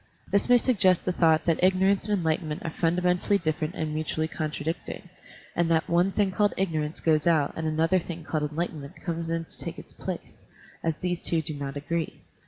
[0.31, 3.93] This may sug gest the thought that ignorance and enlighten ment are fundamentally different and
[3.93, 5.09] mutually contradicting,
[5.55, 8.95] and that one thing called ignor ance goes out and another thing called enlighten ment
[9.03, 10.41] comes in to take its place,
[10.83, 12.23] as these two do not agree.